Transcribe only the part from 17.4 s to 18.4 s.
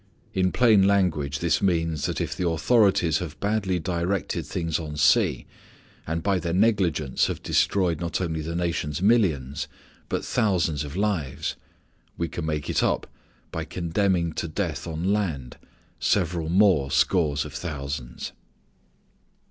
of thousands!